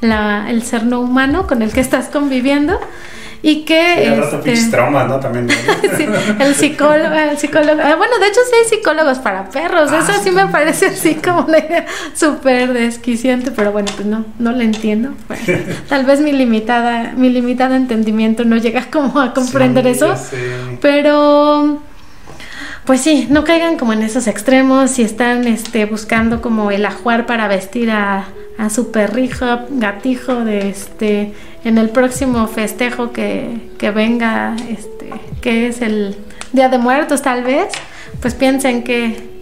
[0.00, 2.78] la- el ser no humano con el que estás conviviendo
[3.46, 5.20] y que Y al rato este, traumas, ¿no?
[5.20, 5.48] También.
[6.40, 10.14] el psicólogo, el psicólogo, ah, bueno, de hecho sí hay psicólogos para perros, Ah, eso
[10.14, 14.52] sí, sí me parece así como una idea súper desquiciante, pero bueno, pues no, no
[14.52, 15.10] lo entiendo.
[15.28, 20.14] Bueno, tal vez mi limitada, mi limitado entendimiento no llega como a comprender Sí, eso.
[20.80, 21.82] Pero,
[22.84, 27.26] pues sí, no caigan como en esos extremos si están este, buscando como el ajuar
[27.26, 28.26] para vestir a,
[28.58, 31.32] a su perrijo, gatijo, de este,
[31.64, 36.16] en el próximo festejo que, que venga, este, que es el
[36.52, 37.68] Día de Muertos tal vez,
[38.20, 39.32] pues piensen que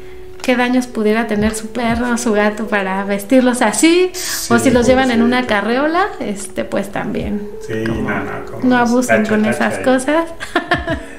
[0.41, 4.11] qué daños pudiera tener su perro o su gato para vestirlos así,
[4.51, 8.65] o si los llevan en una carreola, este, pues también Sí, como no, no, como
[8.65, 9.85] no abusen tacha, con tacha esas ahí.
[9.85, 10.25] cosas.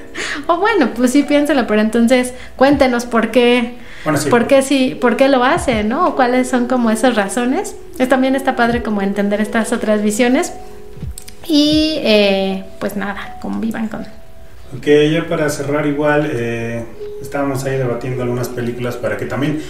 [0.46, 4.28] o bueno, pues sí piénselo, pero entonces cuéntenos por qué, Bueno, sí.
[4.30, 6.08] por qué sí, por qué lo hace, ¿no?
[6.08, 7.76] O cuáles son como esas razones.
[7.98, 10.52] Es, también está padre como entender estas otras visiones.
[11.46, 14.00] Y eh, pues nada, convivan con.
[14.76, 16.84] Ok, ya para cerrar igual, eh,
[17.20, 19.62] estábamos ahí debatiendo algunas películas para que también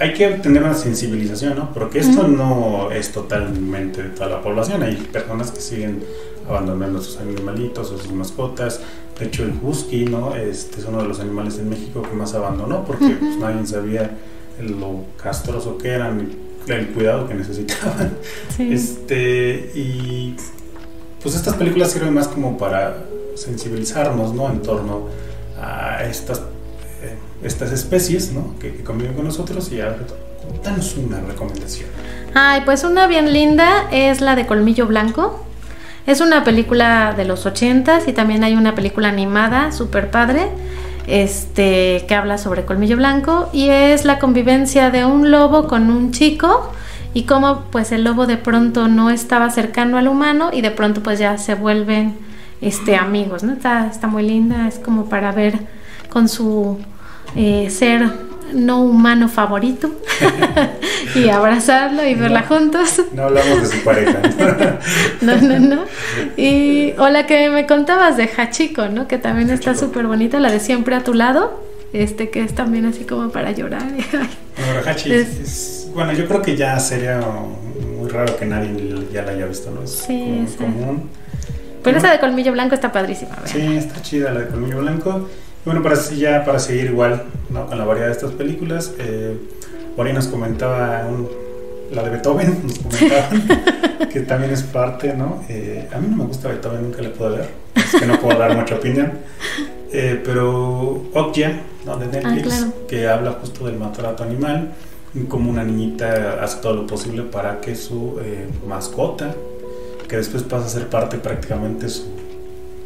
[0.00, 1.72] hay que tener una sensibilización, ¿no?
[1.72, 2.28] Porque esto Ujú.
[2.28, 6.02] no es totalmente de toda la población, hay personas que siguen
[6.48, 8.80] abandonando sus animalitos o sus mascotas.
[9.18, 10.34] De hecho, el husky, ¿no?
[10.34, 14.16] Este es uno de los animales en México que más abandonó porque pues, nadie sabía
[14.60, 16.30] lo castroso que eran,
[16.66, 18.16] el cuidado que necesitaban.
[18.56, 18.72] Sí.
[18.72, 20.36] Este, y
[21.22, 23.04] pues estas películas sirven más como para
[23.36, 24.50] sensibilizarnos, ¿no?
[24.50, 25.08] En torno
[25.60, 26.40] a estas,
[27.02, 28.54] eh, estas especies, ¿no?
[28.58, 29.96] Que, que conviven con nosotros y a
[30.62, 31.88] danos una recomendación.
[32.34, 35.44] Ay, pues una bien linda es la de Colmillo Blanco.
[36.06, 40.48] Es una película de los ochentas y también hay una película animada súper padre
[41.06, 46.12] este, que habla sobre Colmillo Blanco y es la convivencia de un lobo con un
[46.12, 46.72] chico
[47.14, 51.02] y cómo pues el lobo de pronto no estaba cercano al humano y de pronto
[51.02, 52.16] pues ya se vuelven
[52.60, 53.52] este, amigos, ¿no?
[53.52, 55.58] Está, está muy linda, es como para ver
[56.08, 56.78] con su
[57.36, 58.10] eh, ser
[58.54, 59.90] no humano favorito
[61.14, 63.02] y abrazarlo y verla juntos.
[63.12, 64.20] No hablamos de su pareja.
[65.20, 65.84] no, no, no.
[66.36, 69.08] Y o la que me contabas de Hachiko, ¿no?
[69.08, 72.86] Que también está súper bonita, la de siempre a tu lado, este que es también
[72.86, 73.82] así como para llorar.
[74.12, 77.20] bueno, Hachi, es, es, bueno, yo creo que ya sería
[77.98, 79.82] muy raro que nadie ya la haya visto, ¿no?
[79.82, 80.56] Es Sí, sí.
[80.56, 81.10] común.
[81.82, 83.50] Pero esa de colmillo blanco está padrísima, ¿verdad?
[83.52, 85.28] Sí, está chida la de Colmillo Blanco.
[85.64, 87.66] Bueno, para ya para seguir igual ¿no?
[87.66, 89.36] con la variedad de estas películas, eh,
[89.96, 91.28] nos comentaba un-
[91.92, 95.44] la de Beethoven, nos comentaban que también es parte, ¿no?
[95.48, 98.38] Eh, a mí no me gusta Beethoven, nunca le puedo ver, es que no puedo
[98.38, 99.12] dar mucha opinión.
[99.92, 101.52] Eh, pero Okja,
[101.84, 101.96] ¿no?
[101.98, 102.72] de Netflix, claro.
[102.88, 104.72] que habla justo del maltrato animal,
[105.14, 109.34] y cómo una niñita hace todo lo posible para que su eh, mascota,
[110.08, 112.04] que después pasa a ser parte prácticamente su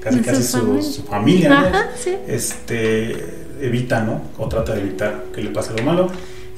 [0.00, 1.48] casi casi su su, familia.
[1.48, 1.54] ¿no?
[1.56, 2.14] Ajá, sí.
[2.26, 4.20] este evita, ¿no?
[4.38, 6.08] O trata de evitar que le pase lo malo.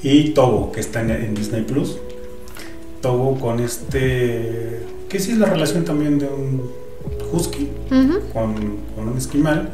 [0.01, 1.97] Y Togo, que está en, en Disney Plus.
[3.01, 4.81] Togo con este.
[5.07, 6.69] que sí es la relación también de un
[7.31, 8.19] husky Ujú.
[8.33, 8.53] con,
[8.95, 9.69] con un esquimal.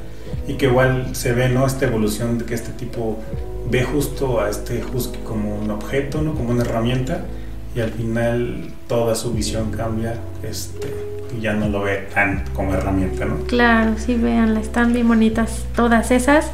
[0.47, 1.65] Y que igual se ve, ¿no?
[1.65, 3.17] Esta evolución de que este tipo
[3.69, 6.33] ve justo a este husky como un objeto, ¿no?
[6.35, 7.25] Como una herramienta.
[7.75, 10.19] Y al final toda su visión cambia.
[10.43, 10.87] Este,
[11.37, 13.39] y ya no lo ve tan como herramienta, ¿no?
[13.45, 16.51] Claro, sí, véanla, están bien bonitas todas esas.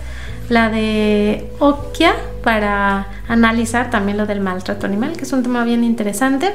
[0.49, 2.13] La de Okia
[2.43, 6.53] para analizar también lo del maltrato animal, que es un tema bien interesante,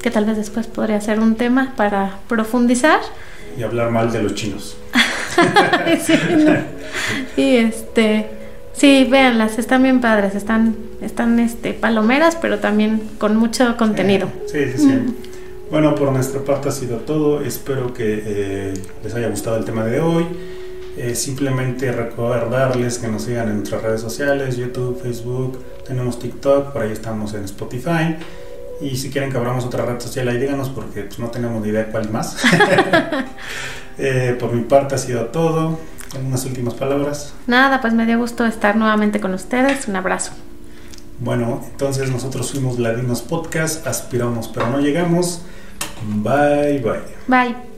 [0.00, 3.00] que tal vez después podría ser un tema para profundizar.
[3.56, 4.76] Y hablar mal de los chinos.
[6.02, 6.56] Sí, no.
[7.36, 8.26] Y este,
[8.72, 14.28] sí, véanlas, están bien padres, están, están este, palomeras, pero también con mucho contenido.
[14.46, 15.27] Sí, sí, sí.
[15.70, 17.42] Bueno, por nuestra parte ha sido todo.
[17.42, 20.26] Espero que eh, les haya gustado el tema de hoy.
[20.96, 26.82] Eh, simplemente recordarles que nos sigan en nuestras redes sociales, YouTube, Facebook, tenemos TikTok, por
[26.82, 28.16] ahí estamos en Spotify.
[28.80, 31.68] Y si quieren que abramos otra red social, ahí díganos porque pues, no tenemos ni
[31.68, 32.36] idea cuál más.
[34.00, 35.76] Eh, por mi parte ha sido todo.
[36.24, 37.34] Unas últimas palabras.
[37.48, 39.88] Nada, pues me dio gusto estar nuevamente con ustedes.
[39.88, 40.30] Un abrazo.
[41.18, 45.42] Bueno, entonces nosotros fuimos Ladinos Podcast, aspiramos pero no llegamos.
[46.02, 47.02] Bye bye.
[47.28, 47.68] Bye.